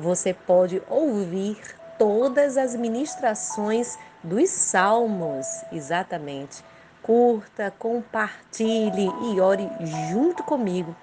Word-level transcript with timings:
Você 0.00 0.32
pode 0.32 0.82
ouvir 0.88 1.58
todas 1.98 2.56
as 2.56 2.74
ministrações 2.74 3.98
dos 4.24 4.48
salmos, 4.48 5.46
exatamente. 5.70 6.64
Curta, 7.02 7.72
compartilhe 7.78 9.10
e 9.30 9.40
ore 9.40 9.68
junto 10.10 10.42
comigo 10.42 10.96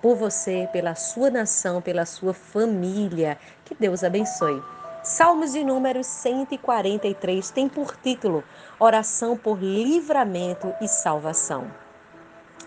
por 0.00 0.16
você, 0.16 0.68
pela 0.72 0.94
sua 0.94 1.30
nação, 1.30 1.82
pela 1.82 2.06
sua 2.06 2.32
família. 2.32 3.38
Que 3.64 3.74
Deus 3.74 4.02
abençoe. 4.02 4.62
Salmos 5.02 5.52
de 5.52 5.62
número 5.64 6.02
143 6.02 7.50
tem 7.50 7.68
por 7.68 7.96
título 7.96 8.42
Oração 8.78 9.36
por 9.36 9.58
livramento 9.58 10.72
e 10.80 10.88
salvação. 10.88 11.70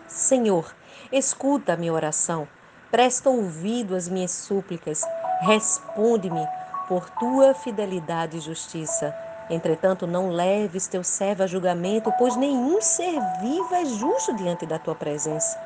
Senhor, 0.07 0.75
escuta 1.11 1.73
a 1.73 1.77
minha 1.77 1.93
oração, 1.93 2.47
presta 2.89 3.29
ouvido 3.29 3.95
às 3.95 4.09
minhas 4.09 4.31
súplicas 4.31 5.03
Responde-me 5.41 6.47
por 6.87 7.09
tua 7.09 7.55
fidelidade 7.55 8.37
e 8.37 8.41
justiça. 8.41 9.15
Entretanto, 9.49 10.05
não 10.05 10.29
leves 10.29 10.85
teu 10.85 11.03
servo 11.03 11.41
a 11.41 11.47
julgamento, 11.47 12.13
pois 12.17 12.35
nenhum 12.35 12.79
ser 12.79 13.19
vivo 13.41 13.73
é 13.73 13.83
justo 13.85 14.35
diante 14.35 14.67
da 14.67 14.77
tua 14.77 14.93
presença. 14.93 15.59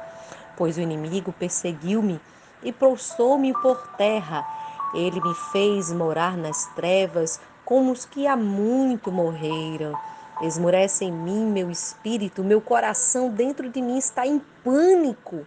Pois 0.55 0.77
o 0.77 0.81
inimigo 0.81 1.33
perseguiu-me 1.33 2.21
e 2.63 2.71
prostrou-me 2.71 3.51
por 3.53 3.85
terra. 3.97 4.47
Ele 4.93 5.19
me 5.19 5.35
fez 5.51 5.91
morar 5.91 6.37
nas 6.37 6.65
trevas, 6.75 7.37
como 7.65 7.91
os 7.91 8.05
que 8.05 8.25
há 8.27 8.37
muito 8.37 9.11
morreram. 9.11 9.93
Esmurece 10.41 11.03
em 11.03 11.11
mim 11.11 11.45
meu 11.47 11.69
espírito, 11.69 12.45
meu 12.45 12.61
coração 12.61 13.29
dentro 13.29 13.69
de 13.69 13.81
mim 13.81 13.97
está 13.97 14.25
em 14.25 14.41
pânico. 14.63 15.45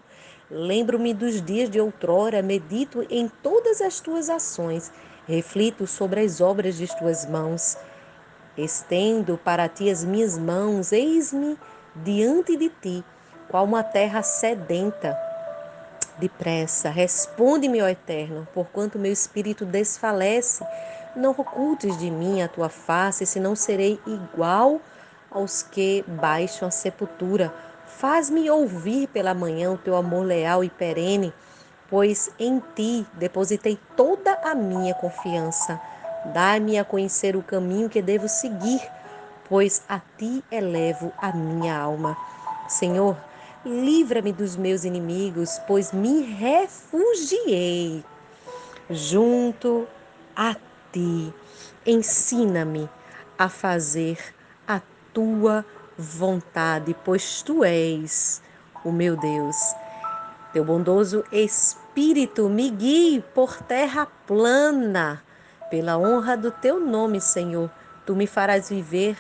Lembro-me 0.50 1.12
dos 1.12 1.42
dias 1.42 1.68
de 1.68 1.78
outrora, 1.78 2.40
medito 2.40 3.06
em 3.10 3.28
todas 3.28 3.82
as 3.82 4.00
tuas 4.00 4.30
ações, 4.30 4.90
reflito 5.26 5.86
sobre 5.86 6.20
as 6.20 6.40
obras 6.40 6.76
de 6.76 6.86
tuas 6.96 7.26
mãos. 7.26 7.76
Estendo 8.56 9.38
para 9.44 9.68
ti 9.68 9.90
as 9.90 10.02
minhas 10.02 10.38
mãos, 10.38 10.90
eis-me 10.90 11.58
diante 11.94 12.56
de 12.56 12.70
ti, 12.70 13.04
qual 13.48 13.64
uma 13.64 13.82
terra 13.82 14.22
sedenta. 14.22 15.14
Depressa, 16.16 16.88
responde-me, 16.88 17.82
ó 17.82 17.88
Eterno, 17.88 18.48
porquanto 18.54 18.98
meu 18.98 19.12
espírito 19.12 19.66
desfalece. 19.66 20.66
Não 21.14 21.32
ocultes 21.32 21.98
de 21.98 22.10
mim 22.10 22.40
a 22.40 22.48
tua 22.48 22.70
face, 22.70 23.26
senão 23.26 23.54
serei 23.54 24.00
igual 24.06 24.80
aos 25.30 25.62
que 25.62 26.02
baixam 26.08 26.68
a 26.68 26.70
sepultura 26.70 27.52
Faz-me 27.98 28.48
ouvir 28.48 29.08
pela 29.08 29.34
manhã 29.34 29.72
o 29.72 29.76
teu 29.76 29.96
amor 29.96 30.24
leal 30.24 30.62
e 30.62 30.70
perene, 30.70 31.34
pois 31.90 32.30
em 32.38 32.62
ti 32.76 33.04
depositei 33.14 33.76
toda 33.96 34.38
a 34.44 34.54
minha 34.54 34.94
confiança. 34.94 35.80
Dá-me 36.26 36.78
a 36.78 36.84
conhecer 36.84 37.34
o 37.34 37.42
caminho 37.42 37.88
que 37.88 38.00
devo 38.00 38.28
seguir, 38.28 38.80
pois 39.48 39.82
a 39.88 40.00
ti 40.16 40.44
elevo 40.48 41.12
a 41.18 41.32
minha 41.32 41.76
alma. 41.76 42.16
Senhor, 42.68 43.16
livra-me 43.66 44.32
dos 44.32 44.54
meus 44.54 44.84
inimigos, 44.84 45.60
pois 45.66 45.90
me 45.90 46.22
refugiei 46.22 48.04
junto 48.88 49.88
a 50.36 50.54
ti. 50.92 51.34
Ensina-me 51.84 52.88
a 53.36 53.48
fazer 53.48 54.18
a 54.68 54.80
tua 55.12 55.62
vontade, 55.62 55.77
pois 57.04 57.42
tu 57.42 57.64
és 57.64 58.40
o 58.84 58.92
meu 58.92 59.16
Deus. 59.16 59.56
Teu 60.52 60.64
bondoso 60.64 61.24
Espírito 61.32 62.48
me 62.48 62.70
guie 62.70 63.20
por 63.34 63.60
terra 63.62 64.06
plana, 64.26 65.22
pela 65.70 65.98
honra 65.98 66.36
do 66.36 66.50
teu 66.50 66.78
nome, 66.78 67.20
Senhor. 67.20 67.70
Tu 68.06 68.14
me 68.14 68.26
farás 68.26 68.68
viver 68.68 69.16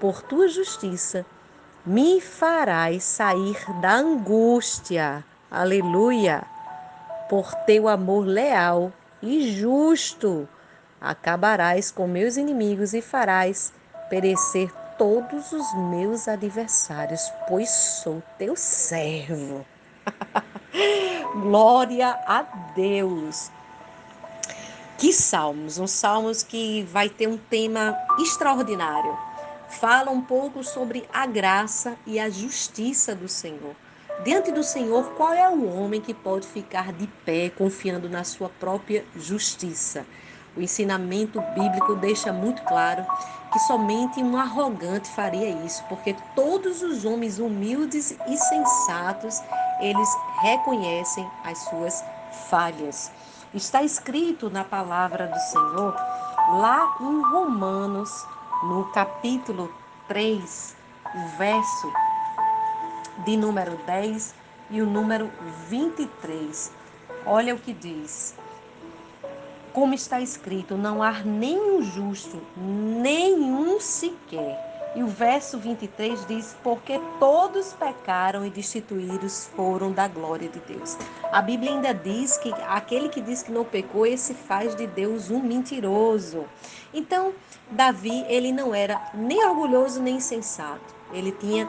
por 0.00 0.22
tua 0.22 0.48
justiça, 0.48 1.24
me 1.84 2.20
farás 2.20 3.04
sair 3.04 3.58
da 3.80 3.92
angústia. 3.96 5.24
Aleluia! 5.50 6.44
Por 7.28 7.54
teu 7.66 7.88
amor 7.88 8.26
leal 8.26 8.92
e 9.22 9.52
justo, 9.52 10.48
acabarás 11.00 11.90
com 11.90 12.08
meus 12.08 12.36
inimigos 12.36 12.94
e 12.94 13.00
farás 13.00 13.72
perecer 14.10 14.72
todos 15.02 15.50
os 15.50 15.74
meus 15.74 16.28
adversários, 16.28 17.28
pois 17.48 17.68
sou 17.68 18.22
teu 18.38 18.54
servo. 18.54 19.66
Glória 21.42 22.10
a 22.24 22.42
Deus. 22.76 23.50
Que 24.96 25.12
salmos, 25.12 25.76
um 25.80 25.88
salmos 25.88 26.44
que 26.44 26.84
vai 26.84 27.08
ter 27.08 27.26
um 27.26 27.36
tema 27.36 27.98
extraordinário. 28.20 29.18
Fala 29.70 30.12
um 30.12 30.22
pouco 30.22 30.62
sobre 30.62 31.04
a 31.12 31.26
graça 31.26 31.96
e 32.06 32.20
a 32.20 32.30
justiça 32.30 33.12
do 33.12 33.26
Senhor. 33.26 33.74
Diante 34.22 34.52
do 34.52 34.62
Senhor, 34.62 35.02
qual 35.16 35.32
é 35.32 35.48
o 35.48 35.68
homem 35.68 36.00
que 36.00 36.14
pode 36.14 36.46
ficar 36.46 36.92
de 36.92 37.08
pé 37.26 37.50
confiando 37.50 38.08
na 38.08 38.22
sua 38.22 38.48
própria 38.48 39.04
justiça? 39.16 40.06
O 40.56 40.60
ensinamento 40.60 41.40
bíblico 41.56 41.96
deixa 41.96 42.32
muito 42.32 42.62
claro 42.62 43.04
que 43.52 43.58
somente 43.60 44.22
um 44.22 44.36
arrogante 44.36 45.08
faria 45.10 45.50
isso, 45.64 45.84
porque 45.88 46.16
todos 46.34 46.82
os 46.82 47.04
homens 47.04 47.38
humildes 47.38 48.16
e 48.26 48.36
sensatos, 48.36 49.40
eles 49.78 50.08
reconhecem 50.40 51.28
as 51.44 51.58
suas 51.58 52.02
falhas. 52.48 53.12
Está 53.52 53.82
escrito 53.82 54.48
na 54.48 54.64
palavra 54.64 55.26
do 55.26 55.38
Senhor, 55.38 55.94
lá 56.58 56.96
em 57.00 57.20
Romanos, 57.30 58.10
no 58.64 58.84
capítulo 58.92 59.70
3, 60.08 60.76
o 61.14 61.36
verso 61.36 61.92
de 63.24 63.36
número 63.36 63.76
10 63.84 64.34
e 64.70 64.80
o 64.80 64.86
número 64.86 65.30
23. 65.68 66.72
Olha 67.26 67.54
o 67.54 67.58
que 67.58 67.74
diz: 67.74 68.34
como 69.72 69.94
está 69.94 70.20
escrito, 70.20 70.76
não 70.76 71.02
há 71.02 71.20
nenhum 71.20 71.82
justo, 71.82 72.40
nenhum 72.56 73.80
sequer. 73.80 74.72
E 74.94 75.02
o 75.02 75.06
verso 75.06 75.58
23 75.58 76.26
diz: 76.26 76.54
Porque 76.62 77.00
todos 77.18 77.72
pecaram 77.72 78.44
e 78.44 78.50
destituídos 78.50 79.46
foram 79.56 79.90
da 79.90 80.06
glória 80.06 80.48
de 80.48 80.60
Deus. 80.60 80.98
A 81.32 81.40
Bíblia 81.40 81.72
ainda 81.72 81.94
diz 81.94 82.36
que 82.36 82.52
aquele 82.68 83.08
que 83.08 83.22
diz 83.22 83.42
que 83.42 83.50
não 83.50 83.64
pecou, 83.64 84.04
esse 84.04 84.34
faz 84.34 84.76
de 84.76 84.86
Deus 84.86 85.30
um 85.30 85.42
mentiroso. 85.42 86.44
Então, 86.92 87.32
Davi, 87.70 88.24
ele 88.28 88.52
não 88.52 88.74
era 88.74 89.10
nem 89.14 89.42
orgulhoso 89.46 89.98
nem 89.98 90.16
insensato. 90.16 90.94
Ele 91.10 91.32
tinha 91.32 91.66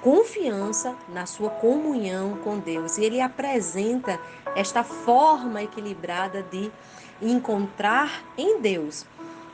confiança 0.00 0.96
na 1.08 1.26
sua 1.26 1.50
comunhão 1.50 2.38
com 2.42 2.58
Deus. 2.58 2.96
E 2.96 3.04
ele 3.04 3.20
apresenta 3.20 4.18
esta 4.56 4.82
forma 4.82 5.62
equilibrada 5.62 6.42
de 6.42 6.72
encontrar 7.22 8.24
em 8.36 8.60
Deus 8.60 9.06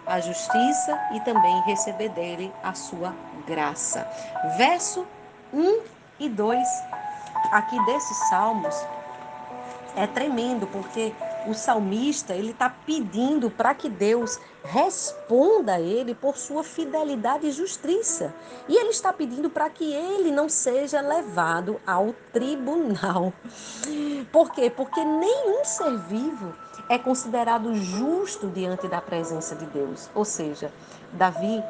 a 0.07 0.21
justiça 0.21 0.99
e 1.15 1.21
também 1.21 1.61
receber 1.63 2.09
dele 2.09 2.53
a 2.63 2.73
sua 2.73 3.15
graça. 3.47 4.09
Verso 4.57 5.07
1 5.53 5.81
e 6.19 6.29
2 6.29 6.67
aqui 7.53 7.85
desses 7.85 8.17
salmos 8.29 8.75
é 9.97 10.07
tremendo 10.07 10.67
porque 10.67 11.13
o 11.47 11.55
salmista 11.55 12.35
ele 12.35 12.51
está 12.51 12.69
pedindo 12.71 13.51
para 13.51 13.75
que 13.75 13.89
Deus 13.89 14.39
responda 14.63 15.75
a 15.75 15.81
ele 15.81 16.15
por 16.15 16.37
sua 16.37 16.63
fidelidade 16.63 17.47
e 17.47 17.53
justiça. 17.53 18.35
E 18.69 18.77
ele 18.77 18.91
está 18.91 19.13
pedindo 19.13 19.49
para 19.49 19.71
que 19.71 19.93
ele 19.93 20.31
não 20.31 20.49
seja 20.49 21.01
levado 21.01 21.81
ao 21.87 22.15
tribunal. 22.33 23.33
Por 24.31 24.53
quê? 24.53 24.71
Porque 24.71 25.03
nenhum 25.05 25.65
ser 25.65 25.97
vivo 26.01 26.55
é 26.89 26.99
considerado 26.99 27.75
justo 27.75 28.49
diante 28.49 28.89
da 28.89 29.01
presença 29.01 29.55
de 29.55 29.67
Deus. 29.67 30.11
Ou 30.15 30.25
seja, 30.25 30.73
Davi, 31.13 31.63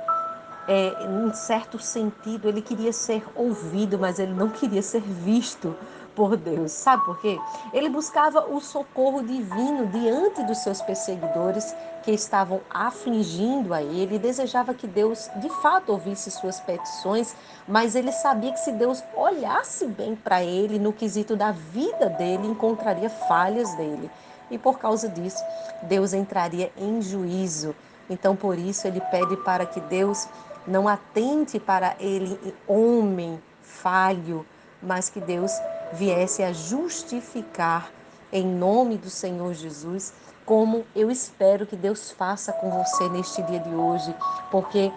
é, 0.67 0.95
em 1.05 1.33
certo 1.33 1.79
sentido, 1.79 2.49
ele 2.49 2.61
queria 2.61 2.93
ser 2.93 3.25
ouvido, 3.35 3.99
mas 3.99 4.19
ele 4.19 4.33
não 4.35 4.51
queria 4.51 4.83
ser 4.83 5.01
visto 5.01 5.75
por 6.19 6.37
Deus. 6.37 6.73
Sabe 6.73 7.05
por 7.05 7.21
quê? 7.21 7.39
Ele 7.73 7.89
buscava 7.89 8.45
o 8.53 8.61
socorro 8.61 9.23
divino 9.23 9.87
diante 9.87 10.43
dos 10.43 10.59
seus 10.59 10.83
perseguidores 10.83 11.73
que 12.03 12.11
estavam 12.11 12.61
afligindo 12.69 13.73
a 13.73 13.81
ele 13.81 14.17
e 14.17 14.19
desejava 14.19 14.75
que 14.75 14.89
Deus 14.89 15.31
de 15.37 15.49
fato 15.63 15.93
ouvisse 15.93 16.29
suas 16.31 16.59
petições, 16.59 17.37
mas 17.69 17.95
ele 17.95 18.11
sabia 18.11 18.53
que 18.53 18.59
se 18.59 18.73
Deus 18.73 19.03
olhasse 19.15 19.87
bem 19.87 20.17
para 20.17 20.43
ele 20.43 20.79
no 20.79 20.93
quesito 20.93 21.37
da 21.37 21.53
vida 21.53 22.09
dele, 22.11 22.49
encontraria 22.49 23.09
falhas 23.09 23.73
dele. 23.77 24.11
E 24.51 24.59
por 24.59 24.79
causa 24.79 25.09
disso, 25.09 25.43
Deus 25.83 26.13
entraria 26.13 26.73
em 26.77 27.01
juízo. 27.03 27.75
Então, 28.09 28.35
por 28.35 28.59
isso, 28.59 28.87
ele 28.87 29.01
pede 29.01 29.37
para 29.39 29.67
que 29.67 29.81
Deus 29.81 30.27
não 30.67 30.87
atente 30.87 31.59
para 31.59 31.97
ele, 31.99 32.39
homem 32.67 33.41
falho, 33.63 34.47
mas 34.83 35.09
que 35.09 35.21
Deus 35.21 35.53
viesse 35.93 36.43
a 36.43 36.53
justificar 36.53 37.91
em 38.33 38.45
nome 38.45 38.97
do 38.97 39.09
Senhor 39.09 39.55
Jesus, 39.55 40.13
como 40.45 40.85
eu 40.95 41.11
espero 41.11 41.67
que 41.67 41.77
Deus 41.77 42.11
faça 42.11 42.53
com 42.53 42.71
você 42.71 43.09
neste 43.09 43.43
dia 43.43 43.61
de 43.61 43.75
hoje, 43.75 44.15
porque 44.51 44.93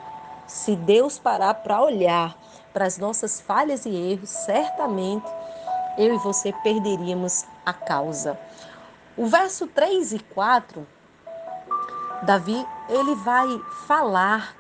se 0.48 0.76
Deus 0.76 1.18
parar 1.18 1.54
para 1.56 1.82
olhar 1.82 2.36
para 2.74 2.86
as 2.86 2.98
nossas 2.98 3.40
falhas 3.40 3.86
e 3.86 3.90
erros, 3.90 4.30
certamente 4.30 5.28
eu 5.98 6.14
e 6.14 6.18
você 6.18 6.54
perderíamos 6.64 7.46
a 7.66 7.74
causa. 7.74 8.40
O 9.22 9.28
verso 9.28 9.68
3 9.68 10.14
e 10.14 10.20
4, 10.20 10.88
Davi, 12.24 12.66
ele 12.90 13.14
vai 13.14 13.48
falar 13.86 14.56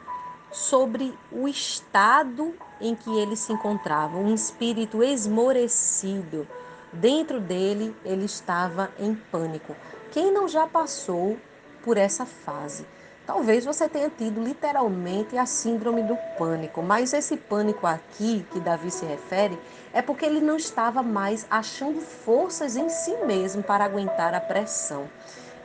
sobre 0.51 1.17
o 1.31 1.47
estado 1.47 2.53
em 2.79 2.93
que 2.93 3.09
ele 3.17 3.35
se 3.35 3.51
encontrava, 3.51 4.19
um 4.19 4.31
espírito 4.31 5.01
esmorecido. 5.01 6.47
Dentro 6.93 7.41
dele, 7.41 7.95
ele 8.05 8.25
estava 8.25 8.91
em 8.99 9.15
pânico. 9.15 9.75
Quem 10.11 10.31
não 10.31 10.47
já 10.47 10.67
passou 10.67 11.39
por 11.83 11.97
essa 11.97 12.23
fase? 12.23 12.85
Talvez 13.25 13.63
você 13.63 13.87
tenha 13.87 14.09
tido 14.09 14.43
literalmente 14.43 15.37
a 15.37 15.45
síndrome 15.45 16.03
do 16.03 16.17
pânico, 16.37 16.81
mas 16.81 17.13
esse 17.13 17.37
pânico 17.37 17.85
aqui 17.85 18.45
que 18.51 18.59
Davi 18.59 18.89
se 18.89 19.05
refere 19.05 19.57
é 19.93 20.01
porque 20.01 20.25
ele 20.25 20.41
não 20.41 20.57
estava 20.57 21.03
mais 21.03 21.45
achando 21.49 22.01
forças 22.01 22.75
em 22.75 22.89
si 22.89 23.15
mesmo 23.25 23.61
para 23.61 23.85
aguentar 23.85 24.33
a 24.33 24.41
pressão 24.41 25.07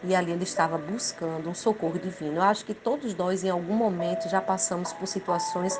e 0.04 0.14
ali 0.14 0.32
ele 0.32 0.44
estava 0.44 0.78
buscando 0.78 1.48
um 1.48 1.54
socorro 1.54 1.98
divino. 1.98 2.36
Eu 2.36 2.42
acho 2.42 2.64
que 2.64 2.74
todos 2.74 3.14
nós, 3.14 3.42
em 3.42 3.50
algum 3.50 3.74
momento, 3.74 4.28
já 4.28 4.40
passamos 4.40 4.92
por 4.92 5.06
situações 5.06 5.78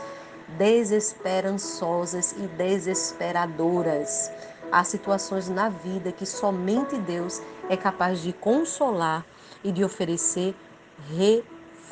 desesperançosas 0.56 2.32
e 2.32 2.46
desesperadoras. 2.56 4.30
Há 4.70 4.82
situações 4.82 5.48
na 5.48 5.68
vida 5.68 6.10
que 6.10 6.26
somente 6.26 6.98
Deus 6.98 7.40
é 7.68 7.76
capaz 7.76 8.20
de 8.20 8.32
consolar 8.32 9.24
e 9.62 9.70
de 9.70 9.84
oferecer 9.84 10.54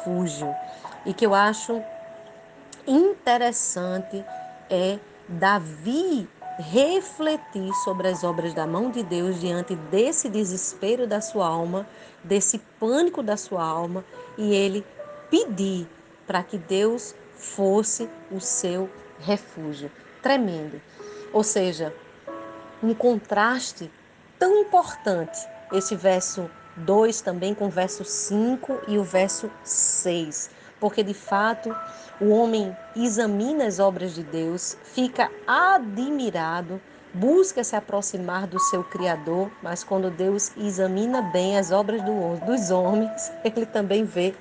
refúgio. 0.04 0.54
E 1.06 1.12
que 1.12 1.24
eu 1.26 1.34
acho 1.34 1.82
interessante 2.86 4.24
é 4.70 4.98
Davi 5.28 6.28
refletir 6.58 7.72
sobre 7.82 8.08
as 8.08 8.22
obras 8.22 8.54
da 8.54 8.66
mão 8.66 8.90
de 8.90 9.02
Deus 9.02 9.40
diante 9.40 9.74
desse 9.74 10.28
desespero 10.28 11.06
da 11.06 11.20
sua 11.20 11.48
alma, 11.48 11.86
desse 12.22 12.58
pânico 12.78 13.22
da 13.22 13.36
sua 13.36 13.64
alma, 13.64 14.04
e 14.38 14.54
ele 14.54 14.86
pedir 15.30 15.88
para 16.26 16.42
que 16.42 16.56
Deus 16.56 17.14
fosse 17.34 18.08
o 18.30 18.40
seu 18.40 18.88
refúgio. 19.18 19.90
Tremendo. 20.22 20.80
Ou 21.32 21.42
seja, 21.42 21.92
um 22.82 22.94
contraste 22.94 23.90
tão 24.38 24.56
importante, 24.60 25.38
esse 25.72 25.96
verso 25.96 26.48
2 26.76 27.20
também 27.20 27.54
com 27.54 27.66
o 27.66 27.70
verso 27.70 28.04
5 28.04 28.80
e 28.88 28.98
o 28.98 29.04
verso 29.04 29.50
6 29.62 30.50
porque 30.84 31.02
de 31.02 31.14
fato 31.14 31.74
o 32.20 32.28
homem 32.28 32.76
examina 32.94 33.66
as 33.66 33.78
obras 33.78 34.14
de 34.14 34.22
Deus, 34.22 34.76
fica 34.84 35.30
admirado, 35.46 36.78
busca 37.14 37.64
se 37.64 37.74
aproximar 37.74 38.46
do 38.46 38.60
seu 38.60 38.84
Criador, 38.84 39.50
mas 39.62 39.82
quando 39.82 40.10
Deus 40.10 40.52
examina 40.58 41.22
bem 41.22 41.56
as 41.56 41.72
obras 41.72 42.02
do, 42.02 42.36
dos 42.44 42.70
homens, 42.70 43.32
ele 43.42 43.64
também 43.64 44.04
vê 44.04 44.34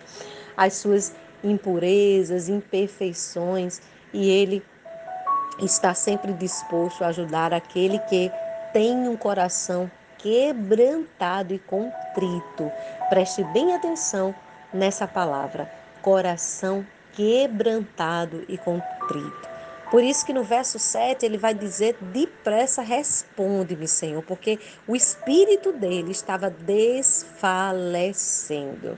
as 0.57 0.73
suas 0.73 1.15
impurezas, 1.41 2.49
imperfeições 2.49 3.81
e 4.13 4.29
ele 4.29 4.61
está 5.59 5.93
sempre 5.93 6.33
disposto 6.33 7.05
a 7.05 7.07
ajudar 7.07 7.53
aquele 7.53 7.99
que 7.99 8.29
tem 8.73 9.07
um 9.07 9.15
coração 9.15 9.89
quebrantado 10.23 11.53
e 11.53 11.59
contrito. 11.59 12.71
Preste 13.09 13.43
bem 13.43 13.75
atenção 13.75 14.33
nessa 14.73 15.05
palavra 15.05 15.69
coração 16.01 16.87
quebrantado 17.13 18.43
e 18.47 18.57
contrito. 18.57 19.53
Por 19.91 20.01
isso 20.03 20.25
que 20.25 20.33
no 20.33 20.43
verso 20.43 20.79
7 20.79 21.23
ele 21.25 21.37
vai 21.37 21.53
dizer: 21.53 21.95
depressa 22.01 22.81
responde-me, 22.81 23.87
Senhor, 23.87 24.23
porque 24.23 24.59
o 24.87 24.95
espírito 24.95 25.71
dele 25.71 26.11
estava 26.11 26.49
desfalecendo. 26.49 28.97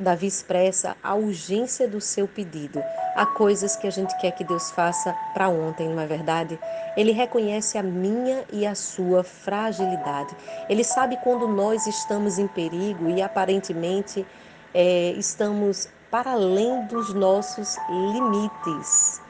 Davi 0.00 0.26
expressa 0.26 0.96
a 1.02 1.14
urgência 1.14 1.86
do 1.86 2.00
seu 2.00 2.26
pedido. 2.26 2.82
Há 3.14 3.26
coisas 3.26 3.76
que 3.76 3.86
a 3.86 3.90
gente 3.90 4.16
quer 4.18 4.30
que 4.30 4.42
Deus 4.42 4.70
faça 4.70 5.14
para 5.34 5.50
ontem, 5.50 5.90
não 5.90 6.00
é 6.00 6.06
verdade? 6.06 6.58
Ele 6.96 7.12
reconhece 7.12 7.76
a 7.76 7.82
minha 7.82 8.42
e 8.50 8.66
a 8.66 8.74
sua 8.74 9.22
fragilidade. 9.22 10.34
Ele 10.70 10.82
sabe 10.82 11.18
quando 11.22 11.46
nós 11.46 11.86
estamos 11.86 12.38
em 12.38 12.46
perigo 12.46 13.10
e 13.10 13.20
aparentemente 13.20 14.26
é, 14.72 15.12
estamos 15.18 15.86
para 16.10 16.32
além 16.32 16.86
dos 16.86 17.12
nossos 17.12 17.76
limites. 17.90 19.20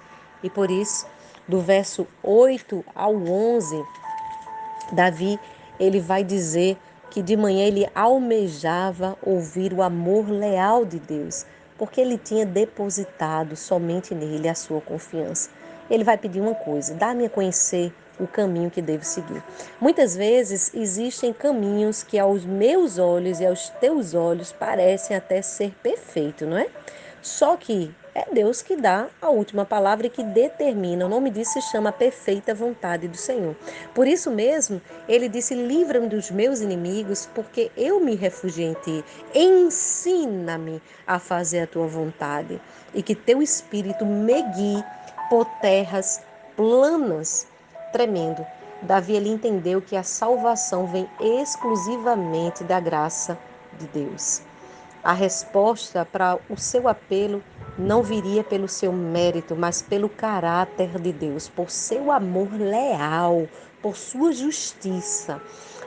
E 0.40 0.48
por 0.48 0.70
isso, 0.70 1.04
do 1.48 1.60
verso 1.60 2.06
8 2.22 2.84
ao 2.94 3.16
11, 3.16 3.84
Davi, 4.92 5.38
ele 5.80 5.98
vai 5.98 6.22
dizer 6.22 6.78
que 7.10 7.20
de 7.22 7.36
manhã 7.36 7.66
ele 7.66 7.88
almejava 7.94 9.18
ouvir 9.22 9.72
o 9.72 9.82
amor 9.82 10.30
leal 10.30 10.84
de 10.84 10.98
Deus, 10.98 11.44
porque 11.76 12.00
ele 12.00 12.16
tinha 12.16 12.46
depositado 12.46 13.56
somente 13.56 14.14
nele 14.14 14.48
a 14.48 14.54
sua 14.54 14.80
confiança. 14.80 15.50
Ele 15.90 16.04
vai 16.04 16.16
pedir 16.16 16.40
uma 16.40 16.54
coisa: 16.54 16.94
dá-me 16.94 17.26
a 17.26 17.30
conhecer 17.30 17.92
o 18.18 18.26
caminho 18.26 18.70
que 18.70 18.80
devo 18.80 19.04
seguir. 19.04 19.42
Muitas 19.80 20.14
vezes 20.14 20.72
existem 20.74 21.32
caminhos 21.32 22.02
que 22.02 22.18
aos 22.18 22.44
meus 22.44 22.98
olhos 22.98 23.40
e 23.40 23.46
aos 23.46 23.70
teus 23.80 24.14
olhos 24.14 24.52
parecem 24.52 25.16
até 25.16 25.42
ser 25.42 25.72
perfeito, 25.82 26.46
não 26.46 26.58
é? 26.58 26.68
Só 27.22 27.56
que 27.56 27.92
é 28.14 28.26
Deus 28.32 28.60
que 28.60 28.76
dá 28.76 29.08
a 29.22 29.28
última 29.28 29.64
palavra 29.64 30.06
e 30.06 30.10
que 30.10 30.22
determina. 30.22 31.06
O 31.06 31.08
nome 31.08 31.30
disso 31.30 31.52
se 31.52 31.62
chama 31.62 31.92
perfeita 31.92 32.54
vontade 32.54 33.06
do 33.06 33.16
Senhor. 33.16 33.54
Por 33.94 34.06
isso 34.06 34.30
mesmo, 34.30 34.80
ele 35.08 35.28
disse: 35.28 35.54
Livra-me 35.54 36.08
dos 36.08 36.30
meus 36.30 36.60
inimigos, 36.60 37.28
porque 37.34 37.70
eu 37.76 38.00
me 38.00 38.14
refugiei 38.14 38.68
em 38.68 38.74
ti. 38.74 39.04
Ensina-me 39.34 40.82
a 41.06 41.18
fazer 41.18 41.60
a 41.60 41.66
tua 41.66 41.86
vontade 41.86 42.60
e 42.92 43.02
que 43.02 43.14
teu 43.14 43.40
espírito 43.40 44.04
me 44.04 44.42
guie 44.42 44.84
por 45.28 45.44
terras 45.60 46.20
planas 46.56 47.46
tremendo. 47.92 48.44
Davi 48.82 49.14
ele 49.14 49.28
entendeu 49.28 49.80
que 49.82 49.94
a 49.94 50.02
salvação 50.02 50.86
vem 50.86 51.08
exclusivamente 51.20 52.64
da 52.64 52.80
graça 52.80 53.38
de 53.78 53.86
Deus. 53.88 54.42
A 55.02 55.12
resposta 55.12 56.04
para 56.04 56.38
o 56.48 56.56
seu 56.56 56.88
apelo 56.88 57.42
não 57.80 58.02
viria 58.02 58.44
pelo 58.44 58.68
seu 58.68 58.92
mérito, 58.92 59.56
mas 59.56 59.80
pelo 59.80 60.08
caráter 60.08 61.00
de 61.00 61.12
Deus, 61.12 61.48
por 61.48 61.70
seu 61.70 62.12
amor 62.12 62.52
leal, 62.52 63.48
por 63.80 63.96
sua 63.96 64.32
justiça. 64.32 65.40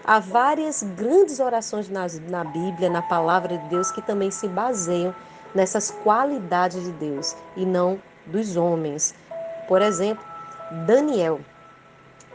Há 0.03 0.19
várias 0.19 0.83
grandes 0.83 1.39
orações 1.39 1.87
na, 1.89 2.07
na 2.29 2.43
Bíblia, 2.43 2.89
na 2.89 3.01
palavra 3.01 3.57
de 3.57 3.69
Deus, 3.69 3.91
que 3.91 4.01
também 4.01 4.31
se 4.31 4.47
baseiam 4.47 5.15
nessas 5.53 5.91
qualidades 5.91 6.83
de 6.83 6.91
Deus 6.93 7.35
e 7.55 7.65
não 7.65 8.01
dos 8.25 8.57
homens. 8.57 9.13
Por 9.67 9.81
exemplo, 9.81 10.25
Daniel, 10.87 11.39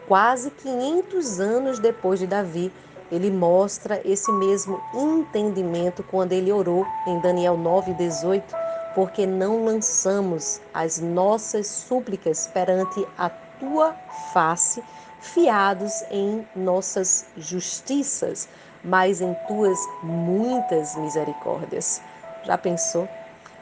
quase 0.06 0.50
500 0.50 1.40
anos 1.40 1.78
depois 1.78 2.20
de 2.20 2.26
Davi, 2.26 2.72
ele 3.10 3.30
mostra 3.30 4.00
esse 4.04 4.30
mesmo 4.32 4.80
entendimento 4.94 6.02
quando 6.02 6.32
ele 6.32 6.52
orou 6.52 6.86
em 7.06 7.18
Daniel 7.20 7.56
9:18, 7.56 8.67
porque 8.94 9.26
não 9.26 9.64
lançamos 9.64 10.60
as 10.72 10.98
nossas 10.98 11.66
súplicas 11.66 12.46
perante 12.46 13.06
a 13.16 13.30
tua 13.60 13.94
face, 14.32 14.82
fiados 15.20 16.02
em 16.10 16.46
nossas 16.54 17.26
justiças, 17.36 18.48
mas 18.82 19.20
em 19.20 19.34
tuas 19.46 19.78
muitas 20.02 20.96
misericórdias. 20.96 22.00
Já 22.44 22.56
pensou? 22.56 23.08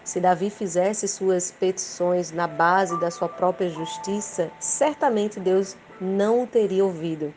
Se 0.04 0.21
Davi 0.21 0.50
fizesse 0.50 1.09
suas 1.09 1.50
petições 1.50 2.30
na 2.30 2.47
base 2.47 2.99
da 3.00 3.11
sua 3.11 3.28
própria 3.28 3.68
justiça, 3.68 4.50
certamente 4.61 5.40
Deus 5.40 5.76
não 6.00 6.45
o 6.45 6.47
teria 6.47 6.85
ouvido. 6.85 7.35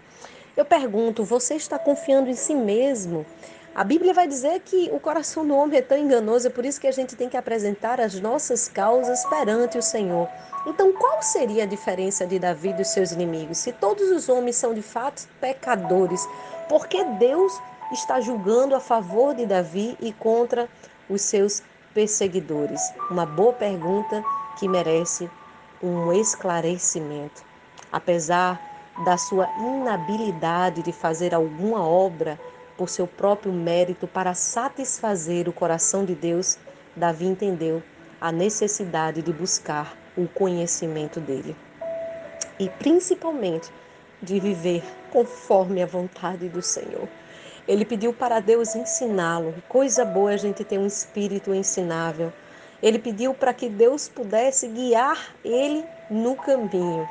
Eu 0.55 0.65
pergunto, 0.65 1.23
você 1.23 1.55
está 1.55 1.79
confiando 1.79 2.29
em 2.29 2.35
si 2.35 2.53
mesmo? 2.53 3.25
A 3.75 3.83
Bíblia 3.83 4.13
vai 4.13 4.27
dizer 4.27 4.59
que 4.61 4.89
o 4.91 4.99
coração 4.99 5.47
do 5.47 5.55
homem 5.55 5.77
é 5.77 5.81
tão 5.81 5.97
enganoso, 5.97 6.47
é 6.47 6.49
por 6.49 6.65
isso 6.65 6.81
que 6.81 6.87
a 6.87 6.91
gente 6.91 7.15
tem 7.15 7.29
que 7.29 7.37
apresentar 7.37 8.01
as 8.01 8.19
nossas 8.19 8.67
causas 8.67 9.23
perante 9.25 9.77
o 9.77 9.81
Senhor. 9.81 10.27
Então, 10.65 10.91
qual 10.91 11.21
seria 11.21 11.63
a 11.63 11.67
diferença 11.67 12.25
de 12.25 12.39
Davi 12.39 12.73
dos 12.73 12.89
seus 12.89 13.11
inimigos? 13.11 13.59
Se 13.59 13.71
todos 13.71 14.09
os 14.11 14.27
homens 14.27 14.55
são 14.55 14.73
de 14.73 14.81
fato 14.81 15.27
pecadores, 15.39 16.27
por 16.67 16.87
que 16.87 17.03
Deus 17.03 17.53
está 17.93 18.19
julgando 18.19 18.75
a 18.75 18.79
favor 18.79 19.33
de 19.33 19.45
Davi 19.45 19.95
e 20.01 20.11
contra 20.11 20.67
os 21.09 21.21
seus 21.21 21.63
perseguidores? 21.93 22.81
Uma 23.09 23.25
boa 23.25 23.53
pergunta 23.53 24.23
que 24.57 24.67
merece 24.67 25.29
um 25.81 26.11
esclarecimento. 26.11 27.43
Apesar 27.91 28.59
da 29.05 29.17
sua 29.17 29.47
inabilidade 29.57 30.83
de 30.83 30.91
fazer 30.91 31.33
alguma 31.33 31.81
obra 31.87 32.37
por 32.79 32.87
seu 32.87 33.05
próprio 33.05 33.51
mérito 33.51 34.07
para 34.07 34.33
satisfazer 34.33 35.49
o 35.49 35.51
coração 35.51 36.05
de 36.05 36.15
Deus, 36.15 36.57
Davi 36.95 37.25
entendeu 37.25 37.83
a 38.21 38.31
necessidade 38.31 39.21
de 39.21 39.33
buscar 39.33 39.97
o 40.15 40.25
conhecimento 40.29 41.19
dele 41.19 41.53
e 42.57 42.69
principalmente 42.69 43.69
de 44.21 44.39
viver 44.39 44.81
conforme 45.11 45.83
a 45.83 45.85
vontade 45.85 46.47
do 46.47 46.61
Senhor. 46.61 47.05
Ele 47.67 47.83
pediu 47.83 48.13
para 48.13 48.39
Deus 48.39 48.73
ensiná-lo. 48.73 49.53
Coisa 49.67 50.05
boa 50.05 50.31
a 50.31 50.37
gente 50.37 50.63
ter 50.63 50.77
um 50.77 50.87
espírito 50.87 51.53
ensinável. 51.53 52.31
Ele 52.81 52.97
pediu 52.97 53.33
para 53.33 53.53
que 53.53 53.67
Deus 53.67 54.07
pudesse 54.07 54.69
guiar 54.69 55.35
ele 55.43 55.83
no 56.09 56.33
caminho. 56.33 57.05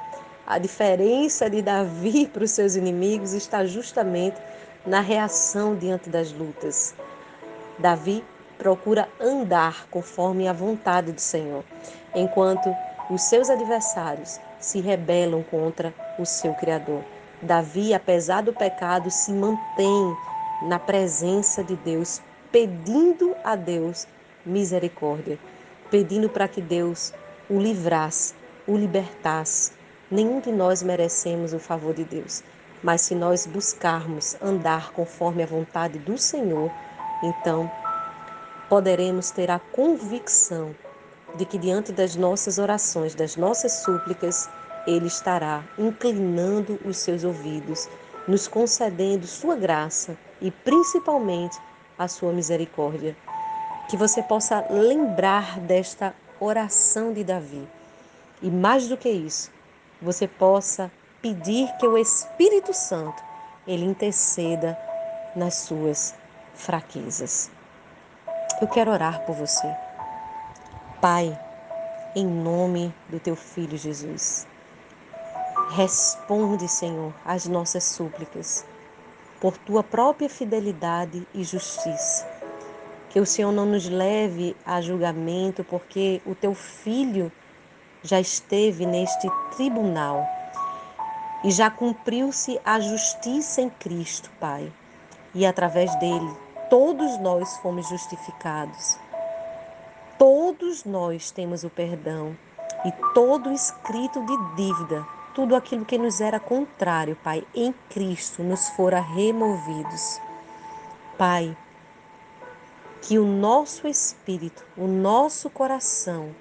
A 0.47 0.59
diferença 0.59 1.51
de 1.51 1.61
Davi 1.61 2.27
para 2.27 2.43
os 2.43 2.53
seus 2.53 2.75
inimigos 2.75 3.35
está 3.35 3.67
justamente 3.67 4.41
na 4.87 5.01
reação 5.01 5.75
diante 5.75 6.09
das 6.09 6.33
lutas. 6.33 6.95
Davi 7.79 8.25
procura 8.57 9.09
andar 9.21 9.87
conforme 9.91 10.49
a 10.49 10.53
vontade 10.53 11.13
do 11.13 11.21
Senhor, 11.21 11.65
enquanto 12.15 12.75
os 13.11 13.23
seus 13.23 13.49
adversários 13.49 14.41
se 14.59 14.81
rebelam 14.81 15.43
contra 15.43 15.95
o 16.19 16.27
seu 16.27 16.55
Criador. 16.55 17.03
Davi, 17.41 17.95
apesar 17.95 18.43
do 18.43 18.53
pecado, 18.53 19.11
se 19.11 19.33
mantém 19.33 20.17
na 20.63 20.79
presença 20.79 21.63
de 21.63 21.77
Deus, 21.77 22.21
pedindo 22.51 23.37
a 23.45 23.55
Deus 23.55 24.09
misericórdia, 24.45 25.39
pedindo 25.91 26.29
para 26.29 26.49
que 26.49 26.61
Deus 26.61 27.13
o 27.49 27.59
livrasse, 27.59 28.35
o 28.67 28.77
libertasse 28.77 29.79
Nenhum 30.11 30.41
de 30.41 30.51
nós 30.51 30.83
merecemos 30.83 31.53
o 31.53 31.59
favor 31.59 31.93
de 31.93 32.03
Deus, 32.03 32.43
mas 32.83 33.03
se 33.03 33.15
nós 33.15 33.47
buscarmos 33.47 34.37
andar 34.41 34.93
conforme 34.93 35.43
a 35.43 35.47
vontade 35.47 35.99
do 35.99 36.17
Senhor, 36.17 36.71
então 37.23 37.71
poderemos 38.69 39.31
ter 39.31 39.51
a 39.51 39.59
convicção 39.59 40.75
de 41.37 41.45
que 41.45 41.59
diante 41.59 41.93
das 41.93 42.17
nossas 42.17 42.59
orações, 42.59 43.15
das 43.15 43.37
nossas 43.37 43.73
súplicas, 43.83 44.49
Ele 44.87 45.07
estará 45.07 45.65
inclinando 45.79 46.79
os 46.85 46.99
seus 46.99 47.25
ouvidos, 47.25 47.89
nos 48.27 48.47
concedendo 48.47 49.27
Sua 49.27 49.57
graça 49.57 50.17
e 50.41 50.51
principalmente 50.51 51.59
a 51.99 52.09
Sua 52.09 52.33
misericórdia. 52.33 53.17
Que 53.89 53.97
você 53.97 54.23
possa 54.23 54.65
lembrar 54.71 55.59
desta 55.61 56.15
oração 56.39 57.13
de 57.13 57.25
Davi. 57.25 57.67
E 58.41 58.51
mais 58.51 58.87
do 58.87 58.97
que 58.97 59.09
isso, 59.09 59.51
você 60.01 60.29
possa 60.29 60.91
pedir 61.21 61.69
que 61.79 61.87
o 61.87 61.99
Espírito 61.99 62.73
Santo 62.73 63.23
ele 63.67 63.85
interceda 63.85 64.79
nas 65.35 65.55
suas 65.57 66.15
fraquezas. 66.55 67.51
Eu 68.61 68.69
quero 68.69 68.91
orar 68.91 69.21
por 69.23 69.35
você. 69.35 69.69
Pai, 71.01 71.39
em 72.15 72.27
nome 72.27 72.95
do 73.09 73.21
teu 73.21 73.37
filho 73.37 73.77
Jesus, 73.77 74.47
responde, 75.71 76.69
Senhor, 76.69 77.13
às 77.25 77.47
nossas 77.47 77.85
súplicas 77.85 78.65
por 79.41 79.57
tua 79.57 79.85
própria 79.85 80.29
fidelidade 80.29 81.27
e 81.33 81.45
justiça. 81.45 82.27
Que 83.11 83.21
o 83.21 83.27
Senhor 83.27 83.53
não 83.53 83.65
nos 83.65 83.89
leve 83.89 84.57
a 84.67 84.81
julgamento, 84.81 85.65
porque 85.65 86.21
o 86.27 86.35
teu 86.35 86.55
filho 86.55 87.31
já 88.03 88.21
esteve 88.21 88.85
neste 88.85 89.29
tribunal 89.57 90.27
e 91.45 91.51
já 91.51 91.71
cumpriu-se 91.71 92.61
a 92.65 92.81
justiça 92.81 93.61
em 93.61 93.71
Cristo, 93.71 94.31
Pai. 94.41 94.73
E 95.35 95.47
através 95.47 95.95
dele, 95.97 96.37
todos 96.69 97.19
nós 97.19 97.57
fomos 97.59 97.89
justificados. 97.89 98.99
Todos 100.19 100.85
nós 100.85 101.31
temos 101.31 101.63
o 101.63 101.71
perdão 101.71 102.37
e 102.85 102.93
todo 103.15 103.53
escrito 103.53 104.25
de 104.25 104.55
dívida, 104.57 105.07
tudo 105.35 105.55
aquilo 105.55 105.85
que 105.85 105.99
nos 105.99 106.21
era 106.21 106.41
contrário, 106.41 107.17
Pai, 107.23 107.45
em 107.55 107.73
Cristo 107.91 108.43
nos 108.43 108.69
fora 108.71 109.01
removidos. 109.01 110.21
Pai, 111.17 111.57
que 113.03 113.19
o 113.19 113.25
nosso 113.25 113.87
espírito, 113.87 114.65
o 114.77 114.87
nosso 114.87 115.49
coração, 115.49 116.35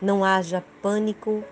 não 0.00 0.24
haja 0.24 0.64
pânico, 0.80 1.42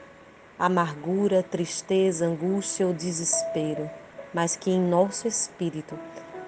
amargura, 0.59 1.43
tristeza, 1.43 2.27
angústia 2.27 2.87
ou 2.87 2.93
desespero, 2.93 3.91
mas 4.33 4.57
que 4.57 4.71
em 4.71 4.81
nosso 4.81 5.29
espírito 5.29 5.99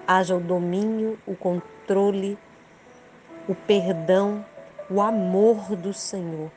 haja 0.07 0.35
o 0.35 0.39
domínio, 0.39 1.17
o 1.25 1.35
controle, 1.35 2.37
o 3.47 3.55
perdão, 3.55 4.45
o 4.89 5.01
amor 5.01 5.75
do 5.75 5.93
Senhor. 5.93 6.51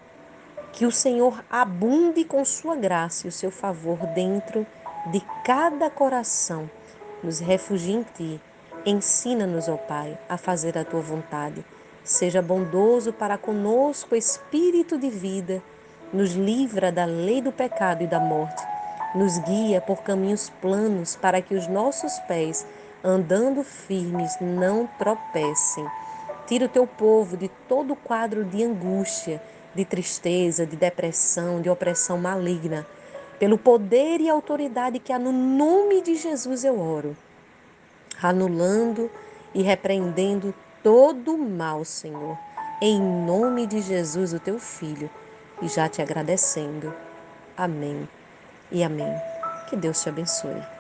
Que 0.73 0.87
o 0.87 0.93
Senhor 0.93 1.45
abunde 1.51 2.25
com 2.25 2.45
sua 2.45 2.75
graça 2.75 3.27
e 3.27 3.29
o 3.29 3.33
seu 3.33 3.51
favor 3.51 3.99
dentro 4.09 4.67
de 5.11 5.21
cada 5.45 5.91
coração. 5.91 6.71
Nos 7.23 7.41
refugie 7.41 7.93
em 7.93 8.03
ti. 8.03 8.41
Ensina-nos, 8.87 9.69
ó 9.69 9.77
Pai, 9.77 10.19
a 10.29 10.37
fazer 10.37 10.77
a 10.79 10.85
tua 10.85 11.01
vontade 11.01 11.65
Seja 12.05 12.43
bondoso 12.43 13.13
para 13.13 13.39
conosco, 13.39 14.17
Espírito 14.17 14.99
de 14.99 15.09
vida, 15.09 15.63
nos 16.13 16.33
livra 16.33 16.93
da 16.93 17.05
lei 17.05 17.41
do 17.41 17.51
pecado 17.51 18.03
e 18.03 18.07
da 18.07 18.21
morte, 18.21 18.63
nos 19.15 19.39
guia 19.39 19.81
por 19.81 20.03
caminhos 20.03 20.51
planos 20.61 21.17
para 21.17 21.41
que 21.41 21.55
os 21.55 21.67
nossos 21.67 22.19
pés, 22.21 22.67
andando 23.03 23.63
firmes, 23.63 24.37
não 24.41 24.87
tropecem. 24.99 25.87
Tira 26.47 26.67
o 26.67 26.69
teu 26.69 26.87
povo 26.87 27.37
de 27.37 27.49
todo 27.69 27.97
quadro 27.97 28.45
de 28.45 28.63
angústia, 28.63 29.43
de 29.75 29.85
tristeza, 29.85 30.67
de 30.67 30.77
depressão, 30.77 31.61
de 31.61 31.71
opressão 31.71 32.19
maligna. 32.19 32.87
Pelo 33.39 33.59
poder 33.59 34.21
e 34.21 34.29
autoridade 34.29 34.99
que 34.99 35.13
há 35.13 35.19
no 35.19 35.33
nome 35.33 36.03
de 36.03 36.15
Jesus 36.15 36.65
eu 36.65 36.79
oro, 36.79 37.17
anulando 38.23 39.11
e 39.55 39.63
repreendendo 39.63 40.55
todo 40.83 41.37
mal, 41.37 41.85
Senhor, 41.85 42.39
em 42.81 43.01
nome 43.01 43.67
de 43.67 43.81
Jesus, 43.81 44.33
o 44.33 44.41
teu 44.41 44.59
filho, 44.59 45.11
e 45.63 45.69
já 45.69 45.89
te 45.89 46.03
agradecendo. 46.03 46.93
Amém 47.57 48.09
e 48.71 48.83
amém. 48.83 49.15
Que 49.69 49.77
Deus 49.77 50.03
te 50.03 50.09
abençoe. 50.09 50.72